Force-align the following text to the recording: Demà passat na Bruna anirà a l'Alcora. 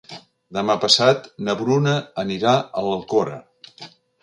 Demà 0.57 0.75
passat 0.85 1.27
na 1.49 1.55
Bruna 1.61 1.95
anirà 2.25 2.57
a 2.57 2.85
l'Alcora. 2.89 3.39